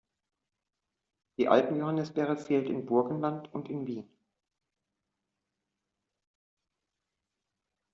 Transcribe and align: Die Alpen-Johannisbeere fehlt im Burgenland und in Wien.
Die 1.37 1.47
Alpen-Johannisbeere 1.47 2.35
fehlt 2.35 2.67
im 2.69 2.87
Burgenland 2.87 3.53
und 3.53 3.69
in 3.69 3.85
Wien. 3.85 4.09